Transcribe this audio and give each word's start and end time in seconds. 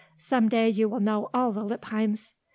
Some 0.17 0.49
day 0.49 0.67
you 0.67 0.89
will 0.89 0.99
know 0.99 1.29
all 1.31 1.51
the 1.51 1.63
Lippheims." 1.63 2.33